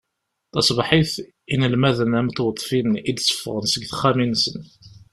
Taṣebḥit, 0.53 1.13
inelmaden 1.53 2.17
am 2.19 2.29
tweḍfin 2.35 2.89
i 3.09 3.11
d-ttefɣen 3.11 3.65
seg 3.69 3.83
texxamin-nsen. 3.89 4.57